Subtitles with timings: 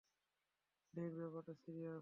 [0.93, 1.89] ডেইন, ব্যাপারটা সিরিয়াস।